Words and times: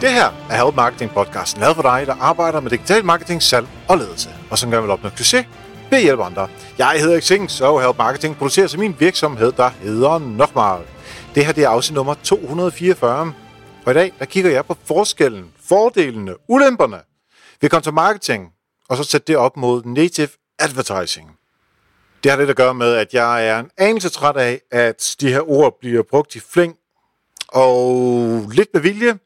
Det 0.00 0.12
her 0.12 0.46
er 0.50 0.64
Help 0.64 0.76
Marketing 0.76 1.10
podcasten, 1.10 1.60
lavet 1.60 1.76
for 1.76 1.82
dig, 1.82 2.06
der 2.06 2.14
arbejder 2.14 2.60
med 2.60 2.70
digital 2.70 3.04
marketing, 3.04 3.42
salg 3.42 3.66
og 3.88 3.98
ledelse, 3.98 4.30
og 4.50 4.58
som 4.58 4.70
gerne 4.70 4.82
vil 4.82 4.90
opnå 4.90 5.10
succes 5.16 5.46
ved 5.90 5.98
at 5.98 6.04
hjælpe 6.04 6.24
andre. 6.24 6.48
Jeg 6.78 7.00
hedder 7.00 7.20
Xing, 7.20 7.50
så 7.50 7.78
Help 7.78 7.98
Marketing 7.98 8.36
producerer 8.36 8.66
til 8.66 8.78
min 8.78 8.96
virksomhed, 8.98 9.52
der 9.52 9.68
hedder 9.68 10.18
Nokmal. 10.18 10.86
Det 11.34 11.46
her 11.46 11.52
det 11.52 11.64
er 11.64 11.68
afsnit 11.68 11.94
nummer 11.94 12.14
244, 12.14 13.32
og 13.84 13.92
i 13.92 13.94
dag 13.94 14.12
der 14.18 14.24
kigger 14.24 14.50
jeg 14.50 14.64
på 14.64 14.76
forskellen, 14.84 15.52
fordelene, 15.68 16.34
ulemperne 16.48 17.00
ved 17.60 17.70
content 17.70 17.94
marketing, 17.94 18.48
og 18.88 18.96
så 18.96 19.04
sætte 19.04 19.26
det 19.26 19.36
op 19.36 19.56
mod 19.56 19.82
native 19.84 20.28
advertising. 20.58 21.30
Det 22.22 22.30
har 22.30 22.38
lidt 22.38 22.50
at 22.50 22.56
gøre 22.56 22.74
med, 22.74 22.94
at 22.94 23.14
jeg 23.14 23.48
er 23.48 23.58
en 23.58 23.70
anelse 23.78 24.08
træt 24.08 24.36
af, 24.36 24.60
at 24.70 25.16
de 25.20 25.32
her 25.32 25.50
ord 25.50 25.76
bliver 25.80 26.02
brugt 26.10 26.34
i 26.34 26.40
flæng, 26.40 26.74
og 27.48 28.50
lidt 28.52 28.68
med 28.74 28.80
vilje, 28.80 29.18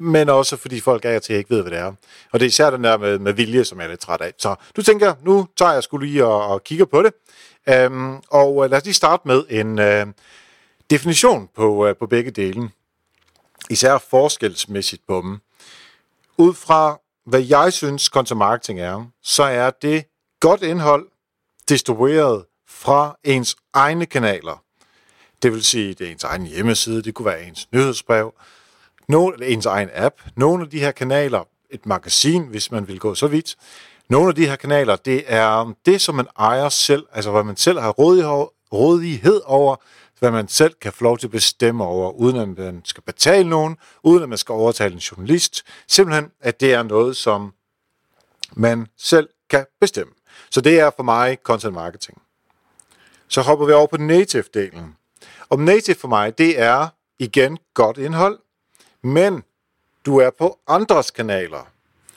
men 0.00 0.28
også 0.28 0.56
fordi 0.56 0.80
folk 0.80 1.04
er 1.04 1.18
til 1.18 1.36
ikke 1.36 1.50
ved, 1.50 1.62
hvad 1.62 1.70
det 1.70 1.78
er. 1.78 1.92
Og 2.32 2.40
det 2.40 2.42
er 2.42 2.48
især 2.48 2.70
den 2.70 2.84
der 2.84 2.98
med, 2.98 3.18
med 3.18 3.32
vilje, 3.32 3.64
som 3.64 3.78
jeg 3.78 3.84
er 3.84 3.90
lidt 3.90 4.00
træt 4.00 4.20
af. 4.20 4.32
Så 4.38 4.54
du 4.76 4.82
tænker, 4.82 5.14
nu 5.22 5.48
tager 5.56 5.72
jeg 5.72 5.82
skulle 5.82 6.06
lige 6.06 6.24
og, 6.26 6.46
og 6.46 6.64
kigger 6.64 6.84
på 6.84 7.02
det. 7.02 7.12
Øhm, 7.68 8.16
og 8.30 8.64
øh, 8.64 8.70
lad 8.70 8.78
os 8.78 8.84
lige 8.84 8.94
starte 8.94 9.28
med 9.28 9.44
en 9.48 9.78
øh, 9.78 10.06
definition 10.90 11.48
på, 11.56 11.86
øh, 11.86 11.96
på 11.96 12.06
begge 12.06 12.30
dele. 12.30 12.70
Især 13.70 13.98
forskelsmæssigt 13.98 15.02
på 15.08 15.20
dem. 15.20 15.38
Ud 16.38 16.54
fra, 16.54 17.00
hvad 17.26 17.40
jeg 17.40 17.72
synes 17.72 18.04
content 18.04 18.38
marketing 18.38 18.80
er, 18.80 19.04
så 19.22 19.42
er 19.42 19.70
det 19.70 20.04
godt 20.40 20.62
indhold, 20.62 21.06
distribueret 21.68 22.44
fra 22.68 23.18
ens 23.24 23.56
egne 23.72 24.06
kanaler. 24.06 24.62
Det 25.42 25.52
vil 25.52 25.64
sige, 25.64 25.94
det 25.94 26.06
er 26.06 26.12
ens 26.12 26.24
egen 26.24 26.46
hjemmeside, 26.46 27.02
det 27.02 27.14
kunne 27.14 27.26
være 27.26 27.42
ens 27.44 27.68
nyhedsbrev, 27.72 28.32
nogle, 29.10 29.46
ens 29.46 29.66
egen 29.66 29.88
app, 29.94 30.14
nogle 30.36 30.64
af 30.64 30.70
de 30.70 30.80
her 30.80 30.90
kanaler, 30.90 31.44
et 31.70 31.86
magasin, 31.86 32.46
hvis 32.46 32.70
man 32.70 32.88
vil 32.88 32.98
gå 32.98 33.14
så 33.14 33.26
vidt. 33.26 33.56
Nogle 34.08 34.28
af 34.28 34.34
de 34.34 34.46
her 34.46 34.56
kanaler, 34.56 34.96
det 34.96 35.24
er 35.26 35.72
det, 35.86 36.00
som 36.00 36.14
man 36.14 36.26
ejer 36.38 36.68
selv, 36.68 37.06
altså 37.12 37.30
hvad 37.30 37.44
man 37.44 37.56
selv 37.56 37.78
har 37.78 37.90
rådighed 38.72 39.40
over, 39.44 39.76
hvad 40.18 40.30
man 40.30 40.48
selv 40.48 40.74
kan 40.80 40.92
få 40.92 41.04
lov 41.04 41.18
til 41.18 41.26
at 41.26 41.30
bestemme 41.30 41.84
over, 41.84 42.10
uden 42.10 42.36
at 42.36 42.48
man 42.48 42.82
skal 42.84 43.02
betale 43.02 43.48
nogen, 43.48 43.76
uden 44.02 44.22
at 44.22 44.28
man 44.28 44.38
skal 44.38 44.52
overtale 44.52 44.94
en 44.94 44.98
journalist. 44.98 45.62
Simpelthen, 45.88 46.30
at 46.40 46.60
det 46.60 46.72
er 46.72 46.82
noget, 46.82 47.16
som 47.16 47.52
man 48.52 48.86
selv 48.98 49.28
kan 49.50 49.66
bestemme. 49.80 50.12
Så 50.50 50.60
det 50.60 50.80
er 50.80 50.90
for 50.96 51.02
mig 51.02 51.38
content 51.42 51.74
marketing. 51.74 52.22
Så 53.28 53.40
hopper 53.40 53.66
vi 53.66 53.72
over 53.72 53.86
på 53.86 53.96
native-delen. 53.96 54.96
Og 55.48 55.58
native 55.58 55.96
for 55.96 56.08
mig, 56.08 56.38
det 56.38 56.60
er 56.60 56.88
igen 57.18 57.58
godt 57.74 57.98
indhold, 57.98 58.38
men 59.02 59.42
du 60.06 60.18
er 60.18 60.30
på 60.30 60.58
andres 60.66 61.10
kanaler. 61.10 61.66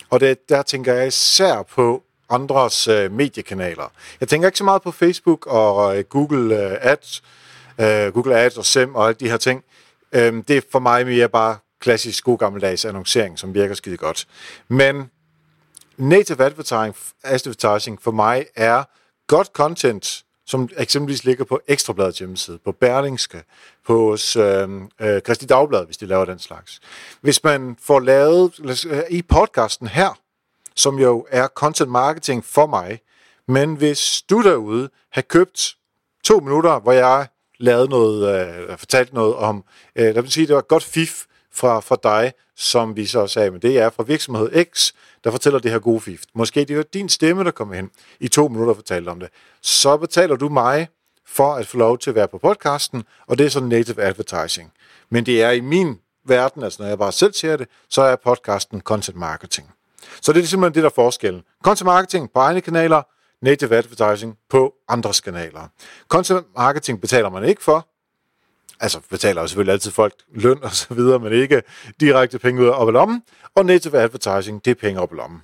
Og 0.09 0.19
det, 0.19 0.49
der 0.49 0.61
tænker 0.61 0.93
jeg 0.93 1.07
især 1.07 1.61
på 1.61 2.03
andres 2.29 2.87
øh, 2.87 3.11
mediekanaler. 3.11 3.91
Jeg 4.19 4.27
tænker 4.27 4.47
ikke 4.47 4.57
så 4.57 4.63
meget 4.63 4.81
på 4.81 4.91
Facebook 4.91 5.47
og 5.47 5.97
øh, 5.97 6.03
Google 6.03 6.71
øh, 6.71 6.77
Ads, 6.81 7.23
øh, 7.79 8.13
Google 8.13 8.35
Ads 8.35 8.57
og 8.57 8.65
SEM 8.65 8.95
og 8.95 9.07
alle 9.07 9.17
de 9.19 9.29
her 9.29 9.37
ting. 9.37 9.63
Øh, 10.11 10.43
det 10.47 10.57
er 10.57 10.61
for 10.71 10.79
mig 10.79 11.05
mere 11.05 11.29
bare 11.29 11.57
klassisk 11.79 12.23
god 12.23 12.37
gammeldags 12.37 12.85
annoncering, 12.85 13.39
som 13.39 13.53
virker 13.53 13.75
skide 13.75 13.97
godt. 13.97 14.27
Men 14.67 15.09
native 15.97 16.43
advertising, 16.45 16.95
advertising 17.23 18.01
for 18.01 18.11
mig 18.11 18.45
er 18.55 18.83
godt 19.27 19.47
content, 19.47 20.23
som 20.45 20.69
eksempelvis 20.77 21.23
ligger 21.23 21.43
på 21.43 21.59
Ekstrabladets 21.67 22.19
hjemmeside, 22.19 22.59
på 22.65 22.71
Berlingske, 22.71 23.43
på 23.85 24.17
øh, 24.37 24.69
øh, 25.01 25.21
Christi 25.21 25.45
Dagblad, 25.45 25.85
hvis 25.85 25.97
de 25.97 26.05
laver 26.05 26.25
den 26.25 26.39
slags. 26.39 26.79
Hvis 27.21 27.43
man 27.43 27.77
får 27.81 27.99
lavet 27.99 28.85
øh, 28.89 29.01
i 29.09 29.21
podcasten 29.21 29.87
her, 29.87 30.19
som 30.75 30.99
jo 30.99 31.25
er 31.29 31.47
content 31.47 31.91
marketing 31.91 32.45
for 32.45 32.65
mig, 32.65 32.99
men 33.47 33.75
hvis 33.75 34.21
du 34.29 34.41
derude 34.41 34.89
har 35.11 35.21
købt 35.21 35.75
to 36.23 36.39
minutter, 36.39 36.79
hvor 36.79 36.91
jeg 36.91 37.27
lavede 37.59 37.89
noget, 37.89 38.47
øh, 38.47 38.77
fortalte 38.77 39.13
noget 39.13 39.35
om, 39.35 39.63
øh, 39.95 40.15
lad 40.15 40.21
mig 40.21 40.31
sige, 40.31 40.47
det 40.47 40.55
var 40.55 40.61
godt 40.61 40.83
fif 40.83 41.25
fra, 41.53 41.79
fra 41.79 41.97
dig, 42.03 42.33
som 42.55 42.95
vi 42.95 43.05
så 43.05 43.27
sagde, 43.27 43.51
men 43.51 43.61
det 43.61 43.79
er 43.79 43.89
fra 43.89 44.03
virksomhed 44.03 44.65
X, 44.73 44.91
der 45.23 45.31
fortæller 45.31 45.59
det 45.59 45.71
her 45.71 45.79
gode 45.79 46.01
fift. 46.01 46.29
Måske 46.35 46.65
det 46.65 46.77
er 46.77 46.83
din 46.83 47.09
stemme, 47.09 47.43
der 47.43 47.51
kommer 47.51 47.75
hen 47.75 47.89
i 48.19 48.27
to 48.27 48.47
minutter 48.47 48.69
og 48.69 48.75
fortæller 48.75 49.11
om 49.11 49.19
det. 49.19 49.29
Så 49.61 49.97
betaler 49.97 50.35
du 50.35 50.49
mig 50.49 50.87
for 51.27 51.53
at 51.53 51.67
få 51.67 51.77
lov 51.77 51.97
til 51.97 52.09
at 52.09 52.15
være 52.15 52.27
på 52.27 52.37
podcasten, 52.37 53.03
og 53.27 53.37
det 53.37 53.45
er 53.45 53.49
så 53.49 53.59
native 53.59 54.01
advertising. 54.01 54.71
Men 55.09 55.25
det 55.25 55.43
er 55.43 55.51
i 55.51 55.59
min 55.59 55.99
verden, 56.25 56.63
altså 56.63 56.81
når 56.81 56.89
jeg 56.89 56.97
bare 56.97 57.11
selv 57.11 57.33
ser 57.33 57.57
det, 57.57 57.67
så 57.89 58.01
er 58.01 58.15
podcasten 58.15 58.81
content 58.81 59.17
marketing. 59.17 59.71
Så 60.21 60.33
det 60.33 60.43
er 60.43 60.47
simpelthen 60.47 60.73
det, 60.75 60.83
der 60.83 60.89
er 60.89 60.93
forskellen. 60.95 61.43
Content 61.63 61.85
marketing 61.85 62.31
på 62.33 62.39
egne 62.39 62.61
kanaler, 62.61 63.01
native 63.41 63.75
advertising 63.75 64.37
på 64.49 64.73
andres 64.87 65.21
kanaler. 65.21 65.67
Content 66.07 66.45
marketing 66.57 67.01
betaler 67.01 67.29
man 67.29 67.43
ikke 67.43 67.63
for, 67.63 67.87
altså 68.79 68.99
betaler 69.09 69.41
jo 69.41 69.47
selvfølgelig 69.47 69.73
altid 69.73 69.91
folk 69.91 70.13
løn 70.35 70.63
og 70.63 70.75
så 70.75 70.93
videre, 70.93 71.19
men 71.19 71.33
ikke 71.33 71.61
direkte 71.99 72.39
penge 72.39 72.61
ud 72.61 72.67
af 72.67 72.93
lommen. 72.93 73.23
Og 73.55 73.65
native 73.65 73.97
advertising, 73.97 74.65
det 74.65 74.71
er 74.71 74.75
penge 74.75 75.01
op 75.01 75.13
i 75.13 75.15
lommen. 75.15 75.41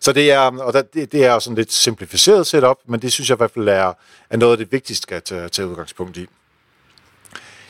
Så 0.00 0.12
det 0.12 0.30
er, 0.32 0.40
og 0.40 0.72
det, 0.72 1.12
det 1.12 1.24
er 1.24 1.38
sådan 1.38 1.56
lidt 1.56 1.72
simplificeret 1.72 2.46
setup, 2.46 2.76
men 2.86 3.02
det 3.02 3.12
synes 3.12 3.30
jeg 3.30 3.36
i 3.36 3.38
hvert 3.38 3.50
fald 3.50 3.68
er, 3.68 3.92
er 4.30 4.36
noget 4.36 4.52
af 4.52 4.58
det 4.58 4.72
vigtigste 4.72 5.14
at 5.14 5.24
tage, 5.24 5.48
tage 5.48 5.68
udgangspunkt 5.68 6.16
i. 6.16 6.26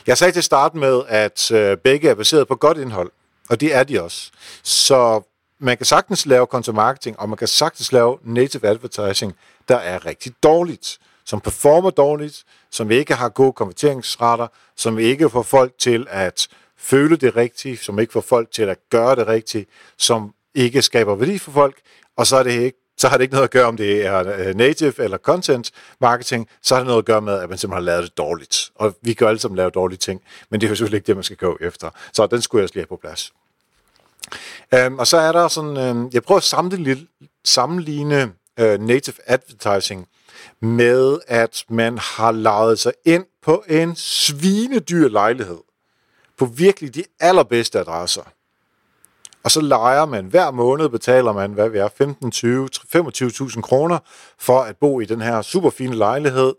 Jeg 0.07 0.17
sagde 0.17 0.33
til 0.33 0.43
start 0.43 0.75
med, 0.75 1.01
at 1.07 1.51
øh, 1.51 1.77
begge 1.77 2.09
er 2.09 2.15
baseret 2.15 2.47
på 2.47 2.55
godt 2.55 2.77
indhold, 2.77 3.11
og 3.49 3.61
det 3.61 3.75
er 3.75 3.83
de 3.83 4.03
også. 4.03 4.31
Så 4.63 5.21
man 5.59 5.77
kan 5.77 5.85
sagtens 5.85 6.25
lave 6.25 6.45
content 6.45 6.75
marketing, 6.75 7.19
og 7.19 7.29
man 7.29 7.37
kan 7.37 7.47
sagtens 7.47 7.91
lave 7.91 8.17
native 8.23 8.67
advertising, 8.67 9.35
der 9.67 9.75
er 9.75 10.05
rigtig 10.05 10.33
dårligt 10.43 10.99
som 11.25 11.41
performer 11.41 11.89
dårligt, 11.89 12.43
som 12.71 12.91
ikke 12.91 13.13
har 13.13 13.29
gode 13.29 13.53
konverteringsrater, 13.53 14.47
som 14.75 14.99
ikke 14.99 15.29
får 15.29 15.41
folk 15.41 15.73
til 15.77 16.07
at 16.09 16.47
føle 16.77 17.15
det 17.15 17.35
rigtigt, 17.35 17.83
som 17.83 17.99
ikke 17.99 18.13
får 18.13 18.21
folk 18.21 18.51
til 18.51 18.63
at 18.63 18.77
gøre 18.89 19.15
det 19.15 19.27
rigtigt, 19.27 19.69
som 19.97 20.33
ikke 20.55 20.81
skaber 20.81 21.15
værdi 21.15 21.37
for 21.37 21.51
folk, 21.51 21.75
og 22.17 22.27
så 22.27 22.35
er 22.37 22.43
det 22.43 22.51
ikke 22.51 22.79
så 22.97 23.07
har 23.07 23.17
det 23.17 23.23
ikke 23.23 23.33
noget 23.33 23.43
at 23.43 23.51
gøre, 23.51 23.65
om 23.65 23.77
det 23.77 24.05
er 24.05 24.47
øh, 24.47 24.55
native 24.55 25.03
eller 25.03 25.17
content 25.17 25.71
marketing, 26.01 26.49
så 26.61 26.75
har 26.75 26.81
det 26.81 26.87
noget 26.87 27.01
at 27.01 27.05
gøre 27.05 27.21
med, 27.21 27.33
at 27.33 27.49
man 27.49 27.57
simpelthen 27.57 27.83
har 27.83 27.91
lavet 27.91 28.03
det 28.03 28.17
dårligt. 28.17 28.71
Og 28.75 28.95
vi 29.01 29.13
kan 29.13 29.27
alle 29.27 29.39
sammen 29.39 29.55
lave 29.55 29.69
dårlige 29.69 29.97
ting, 29.97 30.21
men 30.49 30.61
det 30.61 30.67
er 30.67 30.69
jo 30.69 30.75
selvfølgelig 30.75 30.97
ikke 30.97 31.07
det, 31.07 31.15
man 31.15 31.23
skal 31.23 31.37
gå 31.37 31.57
efter. 31.61 31.89
Så 32.13 32.27
den 32.27 32.41
skulle 32.41 32.59
jeg 32.59 32.63
også 32.63 32.75
lige 32.75 32.81
have 32.81 32.87
på 32.87 32.99
plads. 33.01 33.33
Um, 34.87 34.99
og 34.99 35.07
så 35.07 35.17
er 35.17 35.31
der 35.31 35.47
sådan, 35.47 35.97
um, 35.97 36.09
jeg 36.13 36.23
prøver 36.23 36.37
at 36.37 36.43
sammenligne, 36.43 37.07
sammenligne 37.43 38.31
uh, 38.61 38.65
native 38.65 39.15
advertising 39.25 40.07
med, 40.59 41.19
at 41.27 41.65
man 41.69 41.97
har 41.97 42.31
lejet 42.31 42.79
sig 42.79 42.93
ind 43.05 43.25
på 43.41 43.63
en 43.67 43.95
svinedyr 43.95 45.07
lejlighed 45.07 45.59
på 46.37 46.45
virkelig 46.45 46.95
de 46.95 47.03
allerbedste 47.19 47.79
adresser. 47.79 48.23
Og 49.43 49.51
så 49.51 49.61
lejer 49.61 50.05
man 50.05 50.25
hver 50.25 50.51
måned, 50.51 50.89
betaler 50.89 51.33
man, 51.33 51.53
hvad 51.53 51.69
vi 51.69 51.77
er, 51.77 51.89
15, 51.97 52.31
20, 52.31 52.69
25.000 52.95 53.61
kroner 53.61 53.99
for 54.39 54.61
at 54.61 54.77
bo 54.77 54.99
i 54.99 55.05
den 55.05 55.21
her 55.21 55.41
super 55.41 55.69
fine 55.69 55.95
lejlighed. 55.95 56.55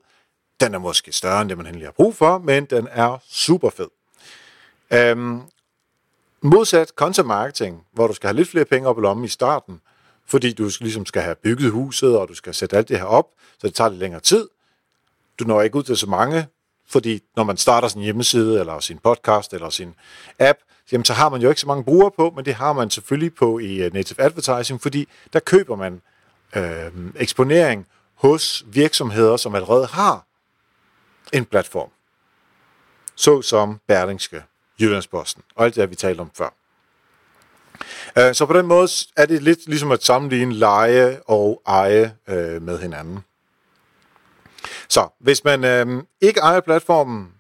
Den 0.61 0.75
er 0.75 0.79
måske 0.79 1.13
større 1.13 1.41
end 1.41 1.49
det, 1.49 1.57
man 1.57 1.67
endelig 1.67 1.87
har 1.87 1.93
brug 1.93 2.17
for, 2.17 2.39
men 2.39 2.65
den 2.65 2.89
er 2.91 3.19
super 3.29 3.71
fed. 3.71 3.89
Øhm, 4.93 5.41
modsat 6.43 6.89
content 6.89 7.27
marketing, 7.27 7.87
hvor 7.93 8.07
du 8.07 8.13
skal 8.13 8.29
have 8.29 8.37
lidt 8.37 8.49
flere 8.49 8.65
penge 8.65 8.89
op 8.89 8.99
i 8.99 9.01
lommen 9.01 9.25
i 9.25 9.29
starten, 9.29 9.81
fordi 10.27 10.53
du 10.53 10.71
ligesom 10.81 11.07
skal 11.07 11.23
have 11.23 11.37
bygget 11.37 11.71
huset, 11.71 12.19
og 12.19 12.29
du 12.29 12.35
skal 12.35 12.55
sætte 12.55 12.77
alt 12.77 12.89
det 12.89 12.99
her 12.99 13.05
op, 13.05 13.27
så 13.59 13.67
det 13.67 13.75
tager 13.75 13.91
lidt 13.91 14.01
længere 14.01 14.21
tid. 14.21 14.49
Du 15.39 15.45
når 15.45 15.63
ikke 15.63 15.77
ud 15.77 15.83
til 15.83 15.97
så 15.97 16.07
mange, 16.07 16.47
fordi 16.89 17.23
når 17.37 17.45
man 17.45 17.57
starter 17.57 17.89
sin 17.89 18.03
hjemmeside, 18.03 18.61
eller 18.61 18.81
sin 18.81 18.99
podcast, 18.99 19.53
eller 19.53 19.71
sin 19.71 19.95
app, 20.39 20.59
jamen 20.93 21.05
så 21.05 21.13
har 21.13 21.29
man 21.29 21.41
jo 21.41 21.49
ikke 21.49 21.61
så 21.61 21.67
mange 21.67 21.85
brugere 21.85 22.11
på, 22.11 22.33
men 22.37 22.45
det 22.45 22.55
har 22.55 22.73
man 22.73 22.91
selvfølgelig 22.91 23.35
på 23.35 23.59
i 23.59 23.83
øh, 23.83 23.95
Native 23.95 24.21
Advertising, 24.21 24.83
fordi 24.83 25.09
der 25.33 25.41
køber 25.41 25.77
man 25.77 26.03
øh, 26.57 26.93
eksponering 27.17 27.87
hos 28.15 28.65
virksomheder, 28.67 29.37
som 29.37 29.55
allerede 29.55 29.87
har 29.87 30.27
en 31.33 31.45
platform. 31.45 31.91
Så 33.15 33.43
som 33.43 33.81
Berlingske, 33.87 34.43
Jyllandsposten 34.81 35.43
og 35.55 35.65
alt 35.65 35.75
det, 35.75 35.91
vi 35.91 35.95
talte 35.95 36.21
om 36.21 36.31
før. 36.35 36.51
Øh, 38.19 38.35
så 38.35 38.47
på 38.47 38.53
den 38.53 38.67
måde 38.67 38.89
er 39.17 39.27
det 39.27 39.43
lidt 39.43 39.67
ligesom 39.67 39.93
at 39.93 40.05
sammenligne 40.05 40.55
leje 40.55 41.21
og 41.27 41.63
eje 41.67 42.17
øh, 42.29 42.63
med 42.63 42.79
hinanden. 42.79 43.25
Så 44.89 45.09
hvis 45.21 45.45
man 45.45 45.65
øh, 45.65 46.03
ikke 46.21 46.41
ejer 46.41 46.61
platformen 46.61 47.33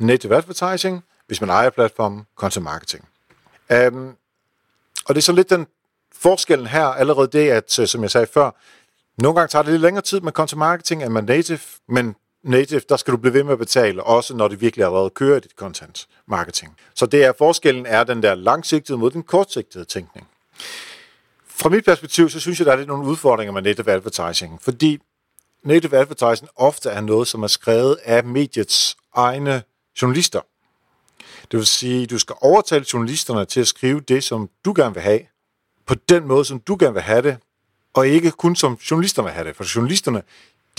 native 0.00 0.36
advertising, 0.36 1.04
hvis 1.26 1.40
man 1.40 1.50
ejer 1.50 1.70
platformen 1.70 2.26
content 2.36 2.64
marketing. 2.64 3.08
Um, 3.70 4.16
og 5.04 5.14
det 5.14 5.20
er 5.20 5.22
så 5.22 5.32
lidt 5.32 5.50
den 5.50 5.66
forskellen 6.12 6.66
her 6.66 6.86
allerede 6.86 7.28
det, 7.28 7.50
at 7.50 7.78
øh, 7.78 7.86
som 7.86 8.02
jeg 8.02 8.10
sagde 8.10 8.26
før, 8.34 8.50
nogle 9.18 9.38
gange 9.38 9.48
tager 9.50 9.62
det 9.62 9.72
lidt 9.72 9.82
længere 9.82 10.02
tid 10.02 10.20
med 10.20 10.32
content 10.32 10.58
marketing 10.58 11.02
end 11.02 11.12
med 11.12 11.22
native, 11.22 11.58
men 11.88 12.16
native, 12.44 12.80
der 12.88 12.96
skal 12.96 13.12
du 13.12 13.16
blive 13.16 13.34
ved 13.34 13.44
med 13.44 13.52
at 13.52 13.58
betale, 13.58 14.02
også 14.02 14.36
når 14.36 14.48
det 14.48 14.60
virkelig 14.60 14.84
allerede 14.84 15.10
kører 15.10 15.36
i 15.36 15.40
dit 15.40 15.50
content 15.50 16.08
marketing. 16.28 16.76
Så 16.94 17.06
det 17.06 17.24
er 17.24 17.32
forskellen 17.38 17.86
er 17.86 18.04
den 18.04 18.22
der 18.22 18.34
langsigtede 18.34 18.98
mod 18.98 19.10
den 19.10 19.22
kortsigtede 19.22 19.84
tænkning. 19.84 20.28
Fra 21.48 21.68
mit 21.68 21.84
perspektiv, 21.84 22.28
så 22.28 22.40
synes 22.40 22.58
jeg, 22.58 22.66
der 22.66 22.72
er 22.72 22.76
lidt 22.76 22.88
nogle 22.88 23.08
udfordringer 23.08 23.52
med 23.52 23.62
native 23.62 23.90
advertising, 23.90 24.62
fordi 24.62 24.98
native 25.64 25.96
advertising 25.96 26.50
ofte 26.56 26.90
er 26.90 27.00
noget, 27.00 27.28
som 27.28 27.42
er 27.42 27.46
skrevet 27.46 27.98
af 28.04 28.24
mediets 28.24 28.96
egne 29.14 29.62
journalister. 30.02 30.40
Det 31.50 31.58
vil 31.58 31.66
sige, 31.66 32.02
at 32.02 32.10
du 32.10 32.18
skal 32.18 32.36
overtale 32.40 32.84
journalisterne 32.92 33.44
til 33.44 33.60
at 33.60 33.66
skrive 33.66 34.00
det, 34.00 34.24
som 34.24 34.50
du 34.64 34.72
gerne 34.76 34.94
vil 34.94 35.02
have, 35.02 35.20
på 35.86 35.94
den 35.94 36.26
måde, 36.26 36.44
som 36.44 36.60
du 36.60 36.76
gerne 36.80 36.92
vil 36.92 37.02
have 37.02 37.22
det, 37.22 37.36
og 37.94 38.08
ikke 38.08 38.30
kun 38.30 38.56
som 38.56 38.74
journalisterne 38.74 39.26
vil 39.26 39.32
have 39.32 39.48
det. 39.48 39.56
For 39.56 39.76
journalisterne, 39.76 40.22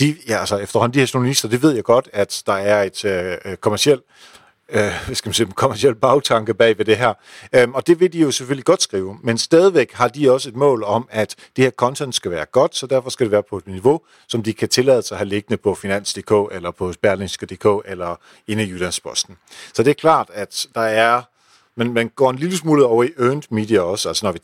de, 0.00 0.16
ja, 0.28 0.38
altså 0.40 0.56
efterhånden 0.56 0.94
de 0.94 0.98
her 0.98 1.10
journalister, 1.14 1.48
det 1.48 1.62
ved 1.62 1.74
jeg 1.74 1.84
godt, 1.84 2.08
at 2.12 2.42
der 2.46 2.52
er 2.52 2.82
et 2.82 3.04
øh, 3.04 3.36
øh 3.44 3.56
kommersielt 3.56 4.02
øh, 4.68 4.92
hvad 5.06 5.14
skal 5.14 5.28
man 5.28 5.34
sige, 5.34 5.52
kommersiel 5.64 5.94
bagtanke 5.94 6.54
bag 6.54 6.78
ved 6.78 6.84
det 6.84 6.96
her. 6.96 7.14
Øhm, 7.52 7.74
og 7.74 7.86
det 7.86 8.00
vil 8.00 8.12
de 8.12 8.18
jo 8.18 8.30
selvfølgelig 8.30 8.64
godt 8.64 8.82
skrive, 8.82 9.18
men 9.22 9.38
stadigvæk 9.38 9.92
har 9.92 10.08
de 10.08 10.32
også 10.32 10.48
et 10.48 10.56
mål 10.56 10.84
om, 10.84 11.08
at 11.10 11.34
det 11.56 11.64
her 11.64 11.70
content 11.70 12.14
skal 12.14 12.30
være 12.30 12.44
godt, 12.44 12.76
så 12.76 12.86
derfor 12.86 13.10
skal 13.10 13.24
det 13.24 13.32
være 13.32 13.42
på 13.42 13.56
et 13.56 13.66
niveau, 13.66 14.00
som 14.28 14.42
de 14.42 14.52
kan 14.52 14.68
tillade 14.68 15.02
sig 15.02 15.14
at 15.14 15.18
have 15.18 15.28
liggende 15.28 15.56
på 15.56 15.74
Finans.dk, 15.74 16.54
eller 16.54 16.70
på 16.70 16.92
Berlingske.dk, 17.02 17.66
eller 17.84 18.16
inde 18.46 18.64
i 18.64 18.68
Jyllandsposten. 18.68 19.36
Så 19.74 19.82
det 19.82 19.90
er 19.90 19.94
klart, 19.94 20.30
at 20.34 20.66
der 20.74 20.80
er 20.80 21.22
men 21.78 21.92
man 21.92 22.08
går 22.08 22.30
en 22.30 22.36
lille 22.36 22.56
smule 22.56 22.86
over 22.86 23.04
i 23.04 23.10
earned 23.18 23.42
media 23.50 23.80
også, 23.80 24.08
altså 24.08 24.26
når 24.26 24.32
vi 24.32 24.38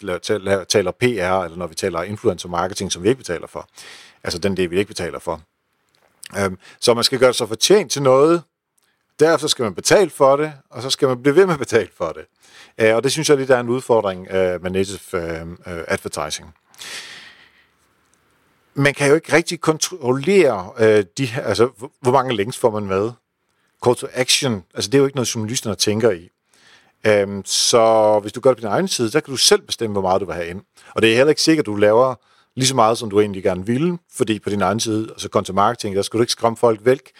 taler 0.68 0.90
PR, 0.90 1.44
eller 1.44 1.56
når 1.56 1.66
vi 1.66 1.74
taler 1.74 2.02
influencer 2.02 2.48
marketing, 2.48 2.92
som 2.92 3.02
vi 3.02 3.08
ikke 3.08 3.18
betaler 3.18 3.46
for. 3.46 3.68
Altså 4.24 4.38
den 4.38 4.56
del, 4.56 4.70
vi 4.70 4.78
ikke 4.78 4.88
betaler 4.88 5.18
for. 5.18 5.40
Øhm, 6.38 6.58
så 6.80 6.94
man 6.94 7.04
skal 7.04 7.18
gøre 7.18 7.34
sig 7.34 7.48
fortjent 7.48 7.92
til 7.92 8.02
noget, 8.02 8.42
derefter 9.20 9.48
skal 9.48 9.62
man 9.62 9.74
betale 9.74 10.10
for 10.10 10.36
det, 10.36 10.52
og 10.70 10.82
så 10.82 10.90
skal 10.90 11.08
man 11.08 11.22
blive 11.22 11.36
ved 11.36 11.46
med 11.46 11.54
at 11.54 11.58
betale 11.58 11.88
for 11.96 12.12
det. 12.12 12.24
Uh, 12.82 12.96
og 12.96 13.04
det 13.04 13.12
synes 13.12 13.28
jeg 13.28 13.36
lidt 13.36 13.50
er 13.50 13.60
en 13.60 13.68
udfordring 13.68 14.28
øh, 14.30 14.62
med 14.62 14.70
native 14.70 14.98
øh, 15.14 15.46
advertising. 15.66 16.54
Man 18.74 18.94
kan 18.94 19.08
jo 19.08 19.14
ikke 19.14 19.32
rigtig 19.32 19.60
kontrollere 19.60 21.02
de 21.18 21.26
her, 21.26 21.42
altså 21.42 21.90
hvor 22.00 22.12
mange 22.12 22.36
links 22.36 22.58
får 22.58 22.70
man 22.70 22.86
med. 22.86 23.10
Call 23.84 23.96
to 23.96 24.06
action, 24.12 24.64
altså 24.74 24.90
det 24.90 24.94
er 24.94 24.98
jo 24.98 25.04
ikke 25.04 25.16
noget, 25.16 25.34
journalisterne 25.34 25.76
tænker 25.76 26.10
i. 26.10 26.30
Um, 27.22 27.44
så 27.44 28.18
hvis 28.18 28.32
du 28.32 28.40
gør 28.40 28.50
det 28.50 28.56
på 28.56 28.60
din 28.60 28.68
egen 28.68 28.88
side, 28.88 29.10
så 29.10 29.20
kan 29.20 29.30
du 29.30 29.36
selv 29.36 29.62
bestemme, 29.62 29.92
hvor 29.92 30.02
meget 30.02 30.20
du 30.20 30.26
vil 30.26 30.34
have 30.34 30.46
ind. 30.46 30.62
Og 30.94 31.02
det 31.02 31.12
er 31.12 31.16
heller 31.16 31.30
ikke 31.30 31.42
sikkert, 31.42 31.62
at 31.62 31.66
du 31.66 31.76
laver 31.76 32.14
lige 32.54 32.66
så 32.66 32.74
meget, 32.74 32.98
som 32.98 33.10
du 33.10 33.20
egentlig 33.20 33.42
gerne 33.42 33.66
ville, 33.66 33.98
fordi 34.14 34.38
på 34.38 34.50
din 34.50 34.62
egen 34.62 34.80
side, 34.80 35.08
altså 35.10 35.28
content 35.28 35.54
marketing, 35.54 35.96
der 35.96 36.02
skal 36.02 36.18
du 36.18 36.22
ikke 36.22 36.32
skræmme 36.32 36.56
folk 36.56 36.80
væk, 36.84 37.10